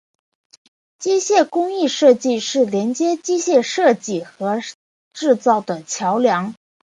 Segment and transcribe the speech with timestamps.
[0.97, 4.59] 机械工艺设计是连接机械设计和
[5.13, 6.55] 制造的桥梁。